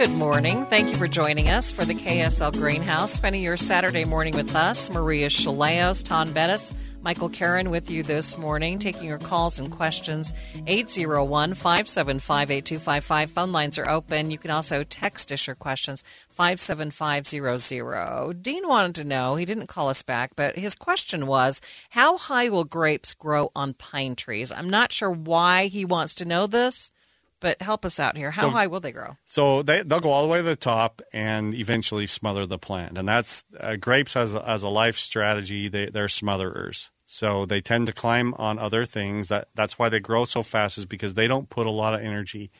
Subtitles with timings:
[0.00, 0.64] Good morning.
[0.64, 3.12] Thank you for joining us for the KSL Greenhouse.
[3.12, 6.72] Spending your Saturday morning with us, Maria Shilaos, Taun Beddes,
[7.02, 10.32] Michael Caron with you this morning, taking your calls and questions.
[10.66, 13.30] 801 575 8255.
[13.30, 14.30] Phone lines are open.
[14.30, 18.42] You can also text us your questions 57500.
[18.42, 21.60] Dean wanted to know, he didn't call us back, but his question was
[21.90, 24.50] How high will grapes grow on pine trees?
[24.50, 26.90] I'm not sure why he wants to know this
[27.40, 28.30] but help us out here.
[28.30, 29.16] How so, high will they grow?
[29.24, 32.96] So they they'll go all the way to the top and eventually smother the plant.
[32.96, 35.68] And that's uh, grapes as a, as a life strategy.
[35.68, 36.90] They they're smotherers.
[37.06, 39.28] So they tend to climb on other things.
[39.28, 42.00] That that's why they grow so fast is because they don't put a lot of
[42.00, 42.50] energy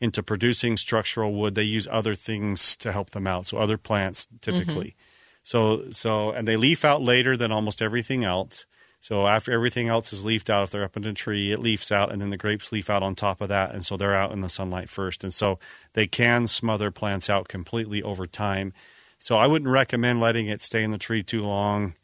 [0.00, 1.54] into producing structural wood.
[1.54, 3.46] They use other things to help them out.
[3.46, 4.88] So other plants typically.
[4.88, 5.40] Mm-hmm.
[5.42, 8.66] So so and they leaf out later than almost everything else.
[9.06, 11.92] So after everything else is leafed out, if they're up in a tree, it leaves
[11.92, 14.32] out, and then the grapes leaf out on top of that, and so they're out
[14.32, 15.60] in the sunlight first, and so
[15.92, 18.72] they can smother plants out completely over time.
[19.20, 21.94] So I wouldn't recommend letting it stay in the tree too long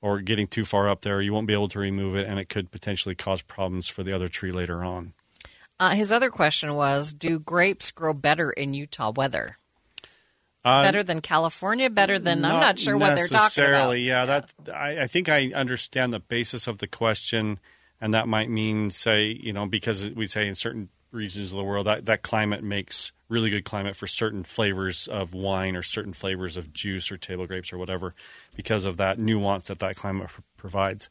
[0.00, 1.20] or getting too far up there.
[1.20, 4.12] You won't be able to remove it, and it could potentially cause problems for the
[4.12, 5.14] other tree later on.
[5.80, 9.58] Uh, his other question was Do grapes grow better in Utah weather?
[10.64, 13.92] Uh, better than California, better than I'm not sure what they're talking about.
[13.92, 17.58] Yeah, that I, I think I understand the basis of the question,
[18.00, 21.64] and that might mean say you know because we say in certain regions of the
[21.64, 26.12] world that that climate makes really good climate for certain flavors of wine or certain
[26.12, 28.14] flavors of juice or table grapes or whatever
[28.54, 31.08] because of that nuance that that climate pr- provides.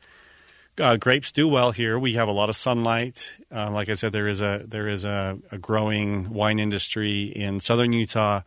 [0.79, 1.99] Uh, grapes do well here.
[1.99, 3.35] We have a lot of sunlight.
[3.53, 7.59] Uh, like I said, there is a there is a, a growing wine industry in
[7.59, 8.41] southern Utah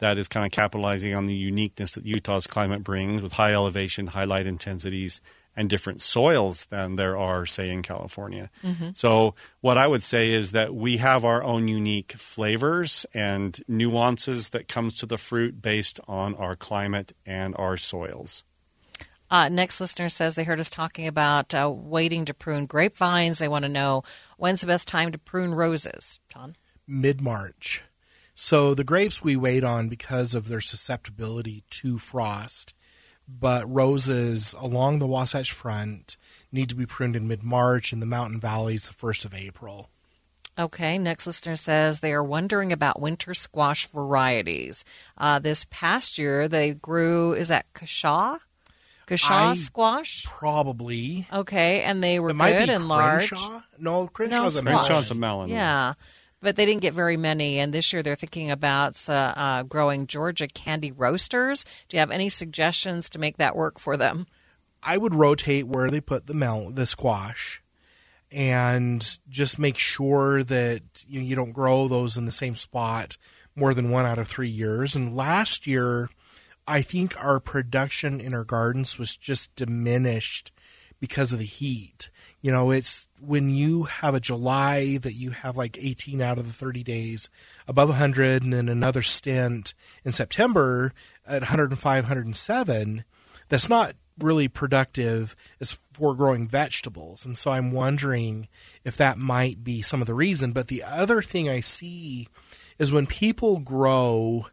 [0.00, 4.08] that is kind of capitalizing on the uniqueness that Utah's climate brings with high elevation,
[4.08, 5.20] high light intensities,
[5.56, 8.50] and different soils than there are, say, in California.
[8.62, 8.90] Mm-hmm.
[8.94, 14.50] So, what I would say is that we have our own unique flavors and nuances
[14.50, 18.44] that comes to the fruit based on our climate and our soils.
[19.30, 23.38] Uh, next listener says they heard us talking about uh, waiting to prune grapevines.
[23.38, 24.02] They want to know
[24.38, 26.18] when's the best time to prune roses.
[26.28, 26.56] Taun?
[26.86, 27.82] Mid March.
[28.42, 32.72] So the grapes we wait on because of their susceptibility to frost,
[33.28, 36.16] but roses along the Wasatch Front
[36.50, 39.90] need to be pruned in mid March, and the mountain valleys the first of April.
[40.58, 44.86] Okay, next listener says they are wondering about winter squash varieties.
[45.18, 48.38] Uh, this past year, they grew, is that Cushaw?
[49.06, 50.24] Cushaw squash?
[50.24, 51.26] Probably.
[51.30, 53.32] Okay, and they were it good and large.
[53.78, 54.84] No, Crenshaw's no, a melon.
[54.86, 55.50] Crenshaw's a melon.
[55.50, 55.92] Yeah
[56.40, 57.58] but they didn't get very many.
[57.58, 61.64] And this year they're thinking about uh, uh, growing Georgia candy roasters.
[61.88, 64.26] Do you have any suggestions to make that work for them?
[64.82, 67.62] I would rotate where they put the mel- the squash,
[68.32, 73.16] and just make sure that you, you don't grow those in the same spot
[73.54, 74.96] more than one out of three years.
[74.96, 76.08] And last year,
[76.66, 80.52] I think our production in our gardens was just diminished
[81.00, 85.56] because of the heat you know, it's when you have a July that you have
[85.56, 87.28] like 18 out of the 30 days
[87.68, 89.74] above 100 and then another stint
[90.04, 90.92] in September
[91.26, 93.04] at 105, 107,
[93.48, 97.26] that's not really productive as for growing vegetables.
[97.26, 98.48] And so I'm wondering
[98.84, 100.52] if that might be some of the reason.
[100.52, 102.28] But the other thing I see
[102.78, 104.46] is when people grow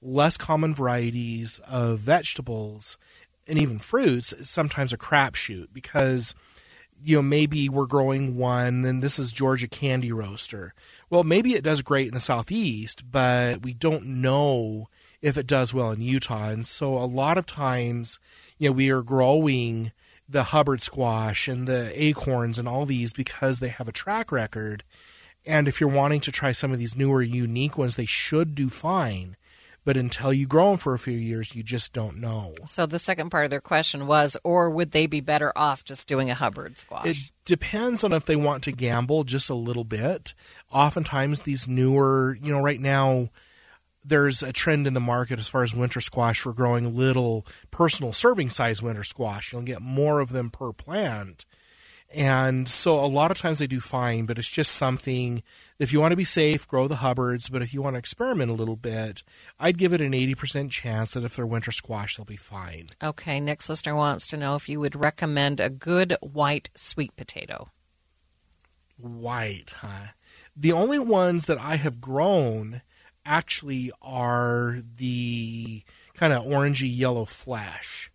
[0.00, 2.96] less common varieties of vegetables
[3.46, 6.34] and even fruits, it's sometimes a crapshoot because–
[7.04, 10.74] you know, maybe we're growing one, then this is Georgia Candy Roaster.
[11.10, 14.88] Well, maybe it does great in the southeast, but we don't know
[15.20, 16.48] if it does well in Utah.
[16.48, 18.18] And so a lot of times,
[18.58, 19.92] you know, we are growing
[20.28, 24.82] the Hubbard squash and the acorns and all these because they have a track record.
[25.46, 28.68] And if you're wanting to try some of these newer, unique ones, they should do
[28.70, 29.36] fine
[29.84, 32.54] but until you grow them for a few years, you just don't know.
[32.64, 36.08] So the second part of their question was, or would they be better off just
[36.08, 37.06] doing a Hubbard squash?
[37.06, 40.32] It depends on if they want to gamble just a little bit.
[40.72, 43.28] Oftentimes, these newer, you know, right now,
[44.04, 48.12] there's a trend in the market as far as winter squash for growing little personal
[48.12, 49.52] serving size winter squash.
[49.52, 51.44] You'll get more of them per plant.
[52.14, 55.42] And so a lot of times they do fine, but it's just something
[55.80, 57.48] if you want to be safe, grow the Hubbards.
[57.48, 59.24] But if you want to experiment a little bit,
[59.58, 62.86] I'd give it an 80% chance that if they're winter squash, they'll be fine.
[63.02, 67.66] Okay, next listener wants to know if you would recommend a good white sweet potato.
[68.96, 70.12] White, huh?
[70.56, 72.82] The only ones that I have grown
[73.26, 75.82] actually are the
[76.14, 78.10] kind of orangey yellow flesh.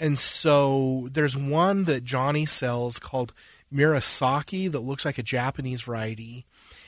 [0.00, 3.34] And so there's one that Johnny sells called
[3.72, 6.46] Murasaki that looks like a Japanese variety.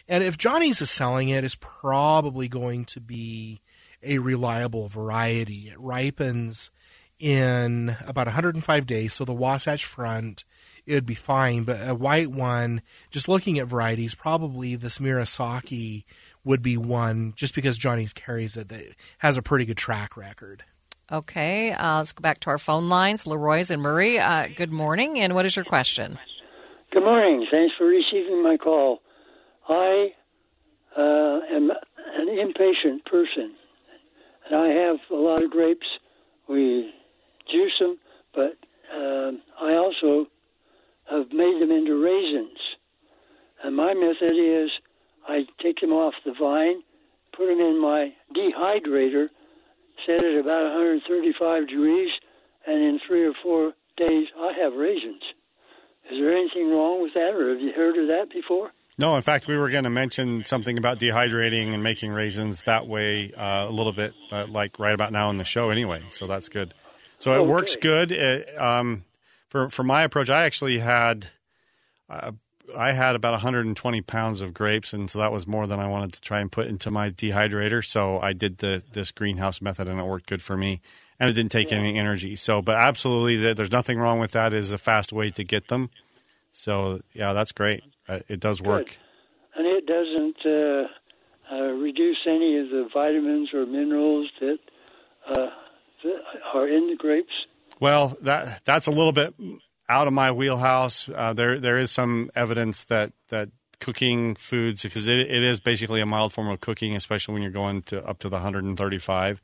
[0.09, 3.61] And if Johnny's is selling it, it's probably going to be
[4.03, 5.69] a reliable variety.
[5.69, 6.71] It ripens
[7.19, 10.45] in about 105 days, so the Wasatch Front
[10.85, 11.65] it would be fine.
[11.65, 16.05] But a white one, just looking at varieties, probably this Murasaki
[16.45, 20.65] would be one, just because Johnny's carries it that has a pretty good track record.
[21.13, 23.27] Okay, uh, let's go back to our phone lines.
[23.27, 25.21] Leroy's and Murray, uh, good morning.
[25.21, 26.19] And what is your question?
[26.91, 27.47] Good morning.
[27.51, 29.03] Thanks for receiving my call.
[29.69, 30.09] I
[30.97, 33.53] uh, am an impatient person,
[34.47, 35.87] and I have a lot of grapes.
[36.49, 36.91] We
[37.47, 37.99] juice them,
[38.35, 38.57] but
[38.91, 40.29] uh, I also
[41.11, 42.59] have made them into raisins.
[43.63, 44.71] And my method is
[45.29, 46.83] I take them off the vine,
[47.37, 49.29] put them in my dehydrator
[50.07, 52.21] set it about 135 degrees,
[52.67, 55.23] and in three or four days, I have raisins.
[56.11, 58.73] Is there anything wrong with that, or have you heard of that before?
[58.99, 62.87] No, in fact, we were going to mention something about dehydrating and making raisins that
[62.87, 66.03] way uh, a little bit, uh, like right about now in the show, anyway.
[66.11, 66.75] So that's good.
[67.19, 67.49] So it Okay.
[67.49, 68.13] works good.
[68.13, 69.05] It, um,
[69.49, 71.29] for for my approach, I actually had
[72.11, 72.33] uh,
[72.77, 76.13] I had about 120 pounds of grapes, and so that was more than I wanted
[76.15, 77.85] to try and put into my dehydrator.
[77.85, 80.81] So I did the this greenhouse method, and it worked good for me,
[81.19, 82.37] and it didn't take any energy.
[82.37, 84.53] So, but absolutely, there's nothing wrong with that.
[84.53, 85.91] It Is a fast way to get them.
[86.53, 87.83] So yeah, that's great.
[88.09, 88.99] Uh, it does work.
[89.55, 94.59] And it doesn't uh, uh, reduce any of the vitamins or minerals that,
[95.29, 95.51] uh,
[96.05, 96.21] that
[96.55, 97.33] are in the grapes.
[97.81, 99.35] Well, that that's a little bit
[99.93, 101.09] out of my wheelhouse.
[101.15, 103.51] Uh, there there is some evidence that that
[103.81, 107.51] cooking foods because it, it is basically a mild form of cooking, especially when you're
[107.51, 109.43] going to up to the 135.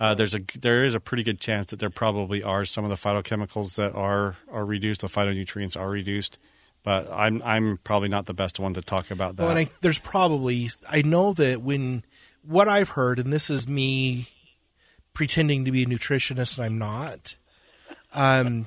[0.00, 2.90] Uh, there's a there is a pretty good chance that there probably are some of
[2.90, 5.02] the phytochemicals that are are reduced.
[5.02, 6.38] The phytonutrients are reduced,
[6.82, 9.44] but I'm I'm probably not the best one to talk about that.
[9.44, 12.04] Well, I, there's probably I know that when
[12.42, 14.28] what I've heard, and this is me
[15.12, 17.36] pretending to be a nutritionist, and I'm not.
[18.14, 18.66] Um,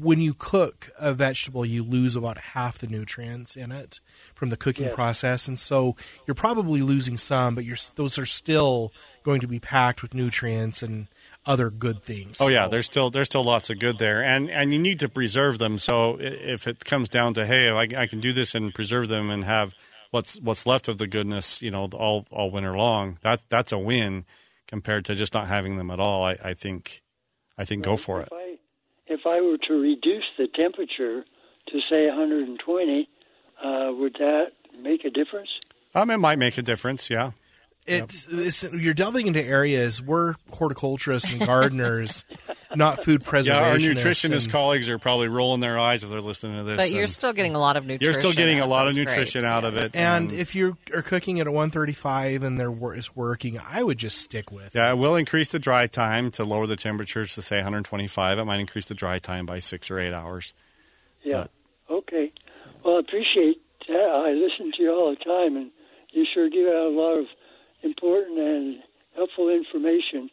[0.00, 4.00] when you cook a vegetable, you lose about half the nutrients in it
[4.34, 4.94] from the cooking Yes.
[4.94, 5.96] process, and so
[6.26, 8.92] you're probably losing some, but you're those are still
[9.22, 11.08] going to be packed with nutrients and
[11.44, 12.38] other good things.
[12.40, 15.08] Oh yeah, there's still there's still lots of good there, and and you need to
[15.08, 15.78] preserve them.
[15.78, 19.30] So if it comes down to hey, I, I can do this and preserve them
[19.30, 19.74] and have
[20.10, 23.18] what's what's left of the goodness, you know, all all winter long.
[23.22, 24.24] That that's a win
[24.66, 26.24] compared to just not having them at all.
[26.24, 27.02] I, I think
[27.58, 28.28] I think go for it.
[29.08, 31.24] If I, were to reduce the temperature
[31.66, 33.08] to say 120,
[33.62, 35.50] uh, would that make a difference?
[35.94, 37.08] Um, it might make a difference.
[37.08, 37.32] Yeah.
[37.86, 42.24] It's, it's you're delving into areas we're horticulturists and gardeners,
[42.76, 43.46] not food preservationists.
[43.46, 46.76] Yeah, our nutritionist and- colleagues are probably rolling their eyes if they're listening to this.
[46.76, 48.04] But you're still getting a lot of nutrition.
[48.04, 49.52] you're still getting a out lot of nutrition grapes.
[49.52, 49.94] out of it.
[49.94, 53.98] And if you are cooking at a 135 and there wor- is working, I would
[53.98, 54.74] just stick with.
[54.74, 58.38] Yeah, it will increase the dry time to lower the temperatures to say 125.
[58.38, 60.52] It might increase the dry time by six or eight hours.
[61.22, 61.46] Yeah.
[61.90, 62.32] Okay.
[62.84, 63.94] Well, I appreciate that.
[64.26, 65.70] I listen to you all the time, and
[66.12, 67.26] you sure give out a lot of
[67.82, 68.76] important and
[69.14, 70.30] helpful information.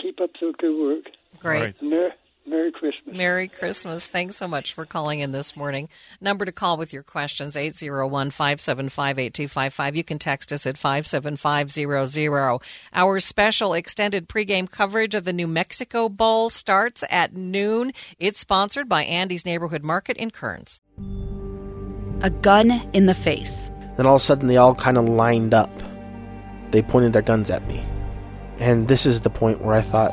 [0.00, 1.04] Keep up the good work.
[1.36, 1.60] Great.
[1.60, 1.82] Right.
[1.82, 2.12] Merry,
[2.46, 3.16] Merry Christmas.
[3.16, 4.08] Merry Christmas.
[4.08, 5.88] Thanks so much for calling in this morning.
[6.20, 9.96] Number to call with your questions 801 575 8255.
[9.96, 12.60] You can text us at 57500.
[12.92, 17.92] Our special extended pregame coverage of the New Mexico Bowl starts at noon.
[18.18, 20.80] It's sponsored by Andy's Neighborhood Market in Kearns.
[22.22, 23.70] A gun in the face.
[23.96, 25.70] Then all of a sudden, they all kind of lined up.
[26.70, 27.84] They pointed their guns at me.
[28.58, 30.12] And this is the point where I thought,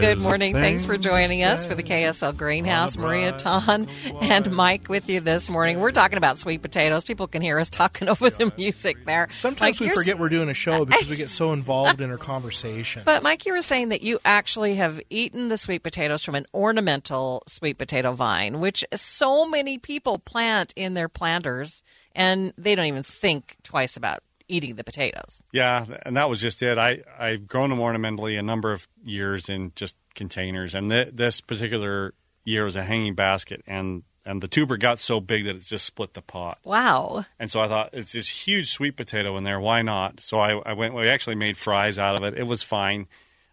[0.00, 0.52] Good morning.
[0.52, 2.96] Thanks for joining us for the KSL Greenhouse.
[2.96, 3.86] Maria Taun
[4.20, 5.78] and Mike with you this morning.
[5.78, 7.04] We're talking about sweet potatoes.
[7.04, 9.28] People can hear us talking over the music there.
[9.30, 12.18] Sometimes Mike, we forget we're doing a show because we get so involved in our
[12.18, 13.02] conversation.
[13.04, 16.46] But Mike, you were saying that you actually have eaten the sweet potatoes from an
[16.52, 21.82] ornamental sweet potato vine, which so many people plant in their planters,
[22.14, 25.40] and they don't even think twice about eating the potatoes.
[25.52, 26.76] Yeah, and that was just it.
[26.78, 31.40] I I've grown them ornamentally a number of years in just containers, and th- this
[31.40, 32.14] particular
[32.44, 35.86] year was a hanging basket, and and the tuber got so big that it just
[35.86, 36.58] split the pot.
[36.62, 37.24] Wow.
[37.38, 39.58] And so I thought it's this huge sweet potato in there.
[39.58, 40.20] Why not?
[40.20, 40.92] So I, I went.
[40.94, 42.38] We actually made fries out of it.
[42.38, 43.06] It was fine.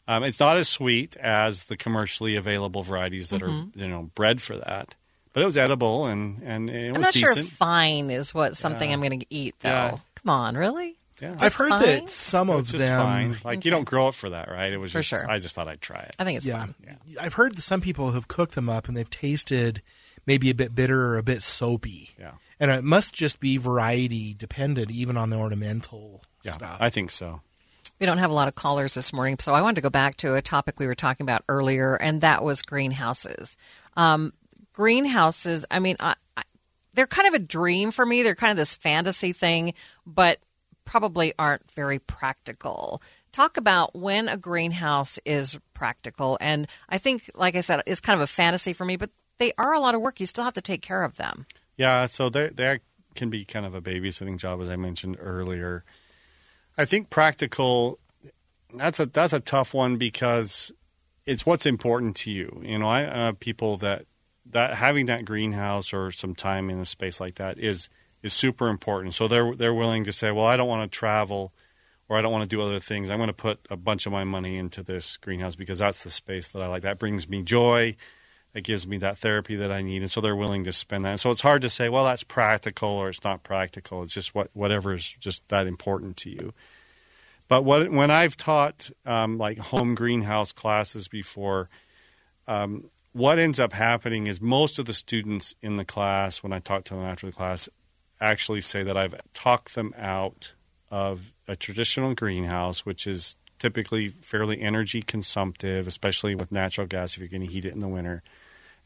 [0.09, 3.79] Um, it's not as sweet as the commercially available varieties that Mm-hmm.
[3.79, 4.95] are you know bred for that,
[5.33, 7.47] but it was edible and and it I'm was not sure decent.
[7.47, 9.69] if fine is what something I'm going to eat, though.
[9.69, 9.97] Yeah.
[10.23, 10.97] Come on, really?
[11.21, 11.81] yeah, I've heard fine?
[11.81, 13.01] that some of just them.
[13.01, 13.37] fine.
[13.43, 14.71] Like you don't grow it for that, right?
[14.71, 15.29] It was For just, sure.
[15.29, 16.15] I just thought I'd try it.
[16.19, 16.59] I think it's Yeah.
[16.59, 16.75] fine.
[17.19, 19.81] I've heard that some people have cooked them up and they've tasted
[20.27, 22.11] maybe a bit bitter or a bit soapy.
[22.19, 22.33] Yeah.
[22.59, 26.77] And it must just be variety dependent, even on the ornamental Yeah, stuff.
[26.79, 27.41] I think so.
[27.99, 30.17] We don't have a lot of callers this morning, so I wanted to go back
[30.17, 33.57] to a topic we were talking about earlier, and that was greenhouses.
[33.95, 34.33] Um,
[34.73, 36.15] greenhouses, I mean, I, I,
[36.97, 38.23] they're kind of a dream for me.
[38.23, 40.39] They're kind of this fantasy thing, but
[40.83, 43.03] probably aren't very practical.
[43.31, 48.15] Talk about when a greenhouse is practical, and I think, like I said, it's kind
[48.15, 50.19] of a fantasy for me, but they are a lot of work.
[50.19, 51.45] You still have to take care of them.
[51.75, 52.79] Yeah, so there there
[53.13, 55.85] can be kind of a babysitting job, as I mentioned earlier.
[56.79, 57.99] I think practical.
[58.73, 60.71] That's a that's a tough one because
[61.27, 62.59] it's what's important to you.
[62.65, 64.07] You know, I, I have people that
[64.51, 67.89] that having that greenhouse or some time in a space like that is
[68.23, 69.13] is super important.
[69.13, 71.53] So they're they're willing to say, well, I don't want to travel
[72.09, 73.09] or I don't want to do other things.
[73.09, 76.09] I'm going to put a bunch of my money into this greenhouse because that's the
[76.09, 76.83] space that I like.
[76.83, 77.95] That brings me joy.
[78.53, 81.11] It gives me that therapy that I need, and so they're willing to spend that.
[81.11, 84.01] And So it's hard to say, well, that's practical or it's not practical.
[84.01, 86.53] It's just what whatever is just that important to you.
[87.47, 91.69] But what when I've taught um, like home greenhouse classes before,
[92.47, 96.59] um, what ends up happening is most of the students in the class, when I
[96.59, 97.67] talk to them after the class,
[98.21, 100.53] actually say that I've talked them out
[100.91, 107.19] of a traditional greenhouse, which is typically fairly energy consumptive, especially with natural gas if
[107.19, 108.21] you're going to heat it in the winter.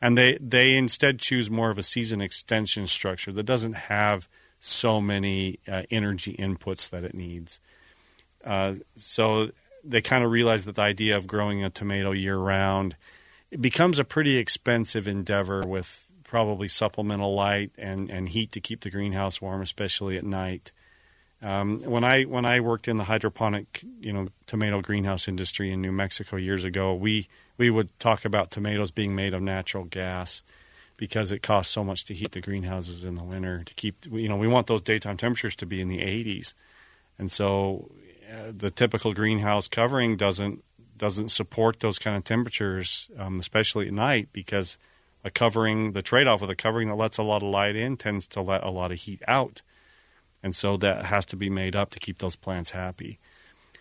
[0.01, 4.29] And they, they instead choose more of a season extension structure that doesn't have
[4.61, 7.59] so many uh, energy inputs that it needs.
[8.45, 9.51] Uh, so
[9.83, 12.95] they kind of realize that the idea of growing a tomato year round
[13.51, 18.81] it becomes a pretty expensive endeavor with probably supplemental light and, and heat to keep
[18.81, 20.72] the greenhouse warm, especially at night.
[21.41, 25.81] Um, when I when I worked in the hydroponic, you know, tomato greenhouse industry in
[25.81, 27.27] New Mexico years ago, we
[27.58, 30.43] we would talk about tomatoes being made of natural gas
[30.98, 34.29] because it costs so much to heat the greenhouses in the winter to keep you
[34.29, 36.53] know we want those daytime temperatures to be in the 80s,
[37.17, 37.89] and so
[38.31, 40.63] uh, the typical greenhouse covering doesn't
[41.01, 44.77] doesn't support those kind of temperatures, um, especially at night, because
[45.25, 47.98] a covering the trade off with a covering that lets a lot of light in
[47.98, 49.62] tends to let a lot of heat out
[50.43, 53.20] and so that has to be made up to keep those plants happy.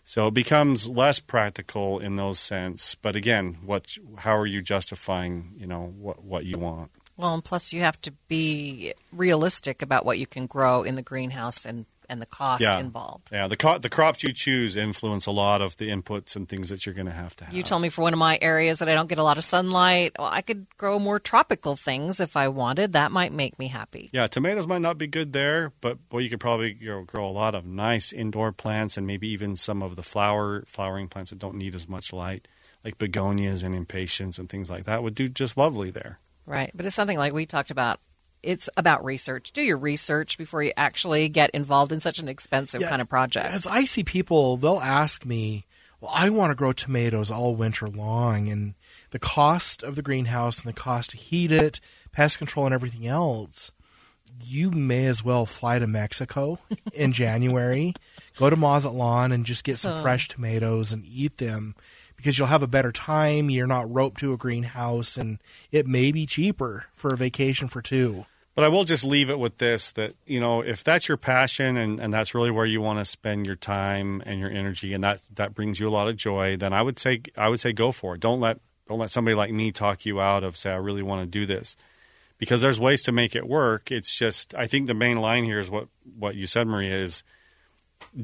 [0.05, 2.95] So it becomes less practical in those sense.
[2.95, 6.91] But again, what how are you justifying, you know, what what you want?
[7.17, 11.03] Well, and plus you have to be realistic about what you can grow in the
[11.03, 12.79] greenhouse and, and the cost Yeah.
[12.79, 13.29] involved.
[13.33, 16.69] Yeah, the co- the crops you choose influence a lot of the inputs and things
[16.69, 17.55] that you're going to have to have.
[17.55, 19.45] You told me for one of my areas that I don't get a lot of
[19.45, 20.13] sunlight.
[20.19, 22.93] Well, I could grow more tropical things if I wanted.
[22.93, 24.11] That might make me happy.
[24.13, 27.27] Yeah, tomatoes might not be good there, but boy, you could probably you know, grow
[27.27, 31.31] a lot of nice indoor plants and maybe even some of the flower flowering plants
[31.31, 32.49] that don't need as much light,
[32.85, 36.19] like begonias and impatiens and things like that would do just lovely there.
[36.47, 36.71] Right.
[36.75, 38.01] But it's something like we talked about.
[38.43, 39.53] It's about research.
[39.53, 43.09] Do your research before you actually get involved in such an expensive Yeah, kind of
[43.09, 43.47] project.
[43.47, 45.67] As I see people, they'll ask me,
[46.01, 48.75] "Well, I want to grow tomatoes all winter long, and
[49.11, 51.81] the cost of the greenhouse and the cost to heat it,
[52.13, 53.73] pest control, and everything else."
[54.43, 56.59] You may as well fly to Mexico
[56.95, 57.93] in January,
[58.39, 61.75] go to Mazatlan, and just get some fresh tomatoes and eat them
[62.17, 63.51] because you'll have a better time.
[63.51, 67.83] You're not roped to a greenhouse, and it may be cheaper for a vacation for
[67.83, 68.25] two.
[68.55, 71.77] But I will just leave it with this that, you know, if that's your passion
[71.77, 75.05] and, and that's really where you want to spend your time and your energy and
[75.05, 77.73] that that brings you a lot of joy, then I would say I would say
[77.73, 78.21] go for it.
[78.21, 81.23] Don't let don't let somebody like me talk you out of say I really want
[81.23, 81.77] to do this.
[82.39, 83.93] Because there's ways to make it work.
[83.93, 85.89] It's just I think the main line here is what
[86.19, 87.23] what you said, Maria, is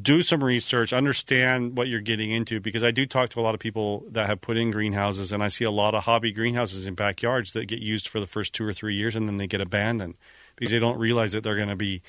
[0.02, 2.61] do some research, understand what you're getting into.
[2.61, 5.42] Because I do talk to a lot of people that have put in greenhouses, and
[5.42, 8.52] I see a lot of hobby greenhouses in backyards that get used for the first
[8.52, 10.16] two or three years and then they get abandoned
[10.56, 12.02] because they don't realize that they're going to be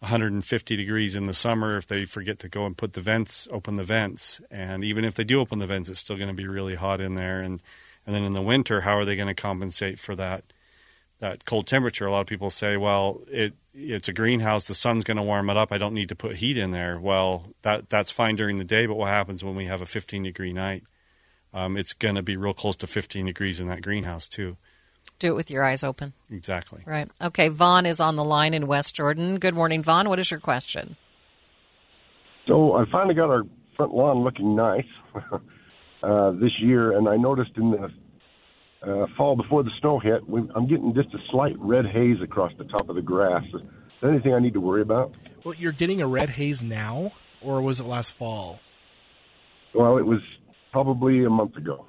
[0.00, 3.76] 150 degrees in the summer if they forget to go and put the vents, open
[3.76, 4.40] the vents.
[4.50, 7.00] And even if they do open the vents, it's still going to be really hot
[7.00, 7.40] in there.
[7.40, 7.62] And,
[8.06, 10.44] and then in the winter, how are they going to compensate for that?
[11.18, 12.04] That cold temperature.
[12.04, 14.64] A lot of people say, "Well, it it's a greenhouse.
[14.64, 15.70] The sun's going to warm it up.
[15.70, 18.86] I don't need to put heat in there." Well, that that's fine during the day,
[18.86, 20.84] but what happens when we have a 15 degree night?
[21.54, 24.56] Um, it's going to be real close to 15 degrees in that greenhouse too.
[25.18, 26.12] Do it with your eyes open.
[26.30, 26.82] Exactly.
[26.84, 27.08] Right.
[27.22, 27.48] Okay.
[27.48, 29.38] Vaughn is on the line in West Jordan.
[29.38, 30.08] Good morning, Vaughn.
[30.08, 30.96] What is your question?
[32.46, 33.42] So I finally got our
[33.76, 34.86] front lawn looking nice
[36.02, 37.90] uh, this year, and I noticed in the
[38.82, 42.52] uh, fall before the snow hit, we, I'm getting just a slight red haze across
[42.58, 43.44] the top of the grass.
[43.54, 43.62] Is
[44.00, 45.14] there anything I need to worry about?
[45.44, 48.60] Well, you're getting a red haze now, or was it last fall?
[49.74, 50.20] Well, it was
[50.72, 51.86] probably a month ago.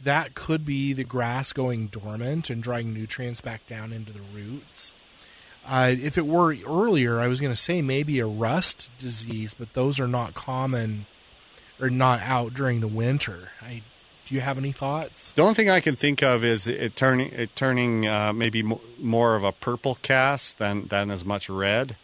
[0.00, 4.92] That could be the grass going dormant and drawing nutrients back down into the roots.
[5.66, 9.74] Uh, if it were earlier, I was going to say maybe a rust disease, but
[9.74, 11.06] those are not common
[11.80, 13.50] or not out during the winter.
[13.60, 13.82] I,
[14.28, 15.32] do you have any thoughts?
[15.32, 18.62] The only thing I can think of is it turning it turning uh, maybe
[18.98, 21.96] more of a purple cast than than as much red,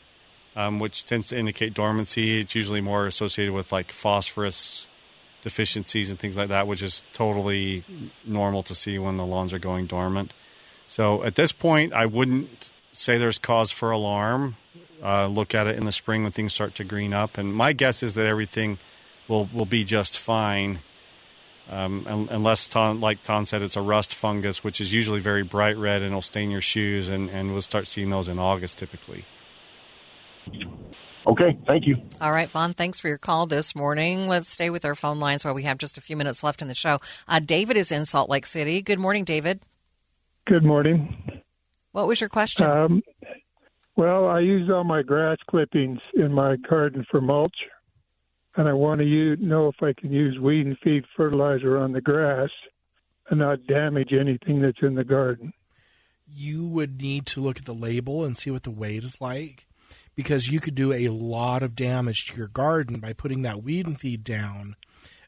[0.57, 2.41] um, which tends to indicate dormancy.
[2.41, 4.87] It's usually more associated with like phosphorus
[5.43, 7.85] deficiencies and things like that, which is totally
[8.25, 10.33] normal to see when the lawns are going dormant.
[10.87, 14.57] So at this point, I wouldn't say there's cause for alarm.
[15.03, 17.75] Uh, look at it in the spring when things start to green up, and my
[17.75, 18.79] guess is that everything
[19.29, 20.79] will will be just fine.
[21.69, 25.79] Um, unless, Tom, like Tom said, it's a rust fungus, which is usually very bright
[25.79, 29.25] red and will stain your shoes, and, and we'll start seeing those in August typically.
[31.27, 31.97] Okay, thank you.
[32.21, 34.29] All right, Vaughn, thanks for your call this morning.
[34.29, 36.69] Let's stay with our phone lines while we have just a few minutes left in
[36.69, 37.01] the show.
[37.27, 38.83] Uh, David is in Salt Lake City.
[38.83, 39.61] Good morning, David.
[40.47, 41.43] Good morning.
[41.93, 42.67] What was your question?
[42.67, 43.03] Um,
[43.97, 47.57] well, I use all my grass clippings in my garden for mulch,
[48.57, 51.93] and I want to use, know if I can use weed and feed fertilizer on
[51.93, 52.51] the grass
[53.31, 55.53] and not damage anything that's in the garden.
[56.27, 59.67] You would need to look at the label and see what the weight is like
[60.15, 63.87] because you could do a lot of damage to your garden by putting that weed
[63.87, 64.77] and feed down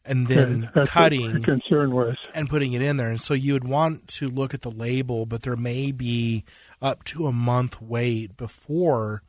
[0.06, 2.16] and then That's cutting concern was.
[2.34, 3.08] and putting it in there.
[3.08, 6.44] And so you would want to look at the label, but there may be
[6.80, 9.22] up to a month wait before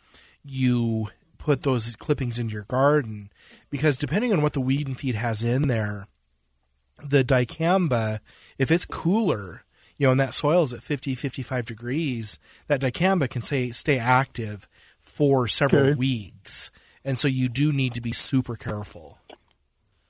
[0.44, 1.10] you
[1.48, 3.30] put those clippings into your garden
[3.70, 6.06] because depending on what the weed and feed has in there,
[7.02, 8.20] the dicamba,
[8.58, 9.64] if it's cooler,
[9.98, 13.98] you know, and that soil is at 50, 55 degrees, that dicamba can say stay
[13.98, 14.68] active
[15.00, 15.94] for several Okay.
[15.96, 16.70] weeks.
[17.06, 19.18] And so you do need to be super careful.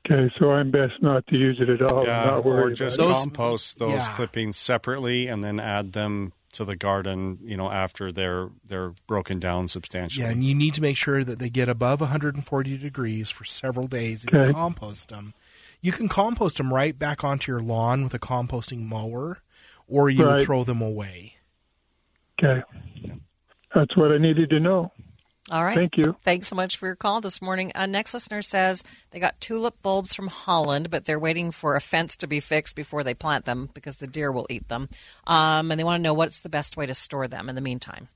[0.09, 2.03] Okay, so I'm best not to use it at all.
[2.03, 4.15] Yeah, not or just about Those- compost those yeah.
[4.15, 7.39] clippings separately and then add them to the garden.
[7.43, 10.25] You know, after they're they're broken down substantially.
[10.25, 13.87] Yeah, and you need to make sure that they get above 140 degrees for several
[13.87, 14.51] days if you Okay.
[14.53, 15.33] compost them.
[15.81, 19.41] You can compost them right back onto your lawn with a composting mower,
[19.87, 20.45] or you Right.
[20.45, 21.35] throw them away.
[22.43, 22.61] Okay.
[23.75, 24.91] That's what I needed to know.
[25.49, 25.77] All right.
[25.77, 26.15] Thank you.
[26.23, 27.71] Thanks so much for your call this morning.
[27.73, 31.81] A next listener says they got tulip bulbs from Holland, but they're waiting for a
[31.81, 34.89] fence to be fixed before they plant them because the deer will eat them.
[35.25, 37.61] Um, and they want to know what's the best way to store them in the
[37.61, 38.09] meantime.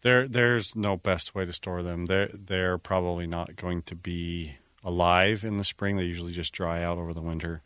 [0.00, 2.06] There, there's no best way to store them.
[2.06, 5.96] They're they're probably not going to be alive in the spring.
[5.96, 7.62] They usually just dry out over the winter.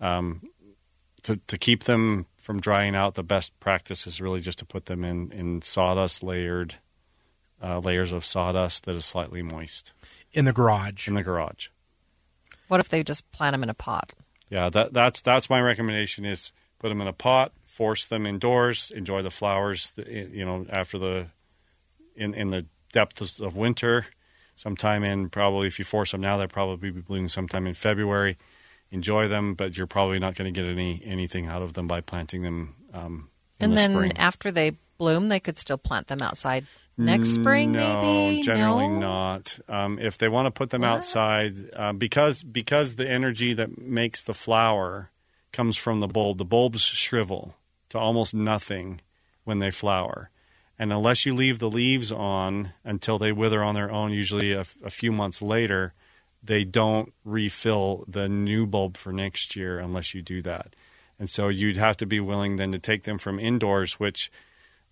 [0.00, 0.42] Um,
[1.22, 4.86] to to keep them from drying out, the best practice is really just to put
[4.86, 6.74] them in in sawdust layered
[7.62, 9.92] uh, layers of sawdust that is slightly moist
[10.32, 11.08] In the garage.
[11.08, 11.68] in the garage.
[12.68, 14.12] What if they just plant them in a pot?
[14.50, 18.90] Yeah, that that's that's my recommendation is put them in a pot, force them indoors,
[18.90, 19.92] enjoy the flowers.
[20.06, 21.28] You know, after the
[22.14, 24.06] in in the depths of winter,
[24.54, 28.36] sometime in probably if you force them now, they'll probably be blooming sometime in February.
[28.90, 32.00] Enjoy them, but you're probably not going to get any anything out of them by
[32.00, 34.12] planting them um, in and the then spring.
[34.16, 38.42] after they bloom, they could still plant them outside next spring, no, maybe?
[38.42, 38.98] generally No?
[38.98, 39.58] not.
[39.68, 44.22] Um, if they want to put them outside, uh, because because the energy that makes
[44.22, 45.10] the flower
[45.52, 47.54] comes from the bulb, the bulbs shrivel
[47.90, 49.00] to almost nothing
[49.44, 50.30] when they flower.
[50.78, 54.64] And unless you leave the leaves on until they wither on their own, usually a,
[54.84, 55.94] a few months later,
[56.42, 60.76] they don't refill the new bulb for next year unless you do that.
[61.18, 64.30] And so you'd have to be willing then to take them from indoors, which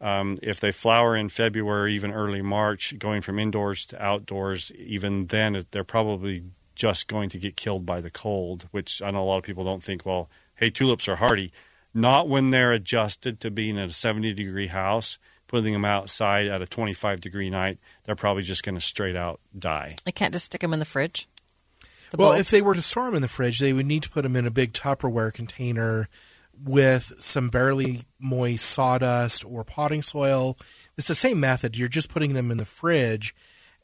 [0.05, 5.29] um, if they flower in February, even early March, going from indoors to outdoors, even
[5.29, 9.25] then they're probably just going to get killed by the cold, which I know a
[9.25, 11.53] lot of people don't think, well, hey, tulips are hardy.
[11.95, 16.61] Not when they're adjusted to being in a 70 degree house putting them outside at
[16.61, 19.97] a 25 degree night, they're probably just going to straight out die.
[20.07, 21.29] I can't just stick them in the fridge.
[22.11, 22.41] The well, bulbs?
[22.41, 24.37] if they were to store them in the fridge, they would need to put them
[24.37, 26.09] in a big Tupperware container
[26.63, 30.59] with some barely moist sawdust or potting soil.
[30.97, 31.77] It's the same method.
[31.77, 33.35] You're just putting them in the fridge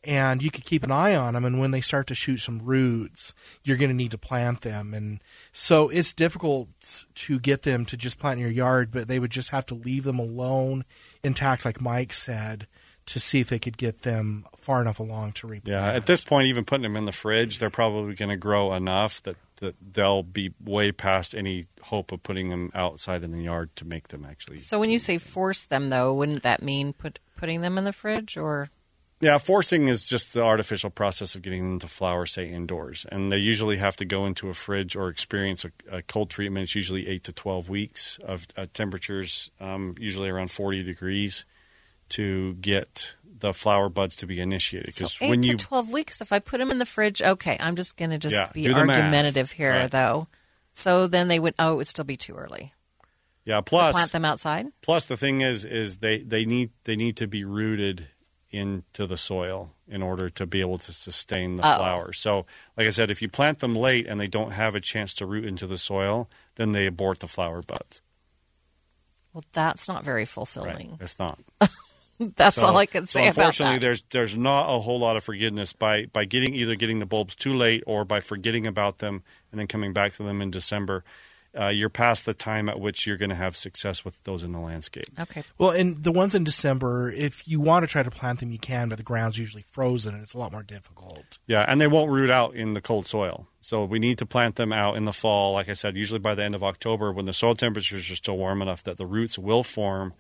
[0.03, 2.59] and you could keep an eye on them and when they start to shoot some
[2.61, 6.69] roots you're going to need to plant them and so it's difficult
[7.15, 9.75] to get them to just plant in your yard but they would just have to
[9.75, 10.85] leave them alone
[11.23, 12.67] intact like mike said
[13.07, 15.67] to see if they could get them far enough along to replant.
[15.67, 18.73] Yeah, at this point, even putting them in the fridge, they're probably going to grow
[18.73, 23.43] enough that, that they'll be way past any hope of putting them outside in the
[23.43, 24.59] yard to make them actually.
[24.59, 27.93] So when you say force them, though, wouldn't that mean put putting them in the
[27.93, 28.69] fridge or?
[29.23, 33.05] Yeah, forcing is just the artificial process of getting them to flower, say, indoors.
[33.13, 36.63] And they usually have to go into a fridge or experience a, a cold treatment.
[36.63, 41.45] It's usually 8 to 12 weeks of uh, temperatures, um, usually around 40 degrees,
[42.11, 44.93] to get the flower buds to be initiated.
[44.93, 45.57] So Because eight when to you.
[45.57, 46.21] twelve weeks.
[46.21, 48.67] If I put them in the fridge, okay, I'm just going to just Yeah, be
[48.69, 48.99] the math.
[48.99, 49.91] argumentative here, Right.
[49.91, 50.29] though.
[50.73, 51.55] So then they would.
[51.59, 52.75] Oh, it would still be too early.
[53.47, 53.95] Yeah, plus.
[53.95, 54.67] plant them outside.
[54.83, 58.09] Plus, the thing is, is they, they need they need to be rooted
[58.51, 61.77] into the soil in order to be able to sustain the Oh.
[61.79, 62.21] flowers.
[62.21, 62.45] So,
[62.77, 65.27] like I said, if you plant them late and they don't have a chance to
[65.27, 68.03] root into the soil, then they abort the flower buds.
[69.33, 70.29] Well, that's not very Right?
[70.29, 70.97] fulfilling.
[71.01, 71.39] That's not.
[72.37, 73.81] That's So- all I can so say about unfortunately, that.
[73.81, 77.35] there's there's not a whole lot of forgiveness by by getting either getting the bulbs
[77.35, 81.05] too late or by forgetting about them and then coming back to them in December.
[81.59, 84.53] Uh, you're past the time at which you're going to have success with those in
[84.53, 85.03] the landscape.
[85.19, 85.43] Okay.
[85.59, 88.59] Well, and the ones in December, if you want to try to plant them, you
[88.61, 91.39] can, but the ground's usually frozen and it's a lot more difficult.
[91.49, 93.49] Yeah, and they won't root out in the cold soil.
[93.61, 96.37] So we need to plant them out in the fall, like I said, usually by
[96.37, 99.37] the end of October when the soil temperatures are still warm enough that the roots
[99.37, 100.15] will form.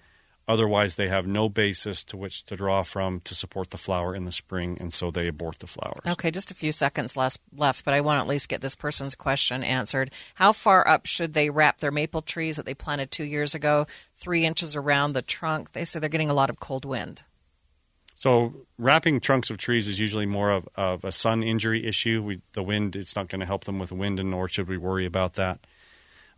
[0.48, 4.24] Otherwise, they have no basis to which to draw from to support the flower in
[4.24, 6.00] the spring, and so they abort the flowers.
[6.06, 8.74] Okay, just a few seconds less left, but I want to at least get this
[8.74, 10.10] person's question answered.
[10.34, 13.86] How far up should they wrap their maple trees that they planted two years ago?
[14.16, 15.72] Three inches around the trunk.
[15.72, 17.22] They say they're getting a lot of cold wind.
[18.20, 22.22] So wrapping trunks of trees is usually more of, of a sun injury issue.
[22.22, 24.76] We, the wind, it's not going to help them with wind, and nor should we
[24.76, 25.60] worry about that.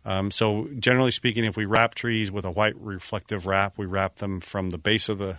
[0.05, 4.17] Um, so generally speaking, if we wrap trees with a white reflective wrap, we wrap
[4.17, 5.37] them from the base of the,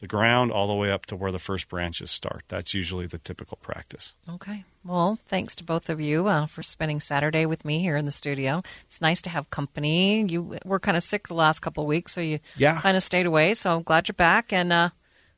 [0.00, 2.42] the ground all the way up to where the first branches start.
[2.48, 4.14] That's usually the typical practice.
[4.28, 4.64] Okay.
[4.84, 8.12] Well, thanks to both of you uh, for spending Saturday with me here in the
[8.12, 8.62] studio.
[8.82, 10.26] It's nice to have company.
[10.28, 12.80] You were kind of sick the last couple of weeks, so you Yeah.
[12.80, 13.54] kind of stayed away.
[13.54, 14.52] So I'm glad you're back.
[14.52, 14.90] And uh,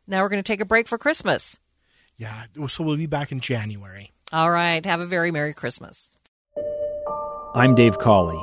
[0.09, 1.59] now we're going to take a break for Christmas.
[2.17, 4.13] Yeah, so we'll be back in January.
[4.33, 4.85] All right.
[4.87, 6.11] Have a very Merry Christmas.
[7.55, 8.43] I'm Dave Cawley,